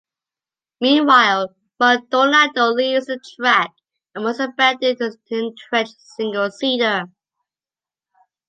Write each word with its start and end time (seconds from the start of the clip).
Meanwhile, 0.79 1.53
Maldonado 1.79 2.69
leaves 2.71 3.05
the 3.05 3.19
track 3.37 3.69
and 4.15 4.23
must 4.23 4.39
abandon 4.39 4.97
his 4.99 5.15
entrenched 5.29 6.01
single 6.01 6.49
seater. 6.49 7.03